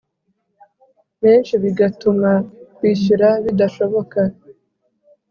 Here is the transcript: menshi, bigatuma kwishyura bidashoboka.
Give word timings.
menshi, 1.23 1.53
bigatuma 1.63 2.31
kwishyura 2.75 3.27
bidashoboka. 3.45 4.19